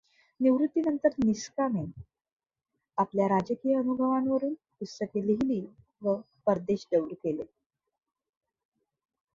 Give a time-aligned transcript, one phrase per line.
[0.39, 1.83] निवॄत्तीनंतर निक्सनाने
[2.97, 5.61] आपल्या राजकीय अनुभवांवरून पुस्तके लिहिली
[6.01, 6.15] व
[6.47, 7.43] परदेश दौरे केले.